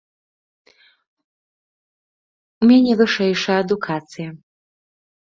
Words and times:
У 2.61 2.65
мяне 2.71 2.91
вышэйшая 3.01 3.57
адукацыя. 3.65 4.29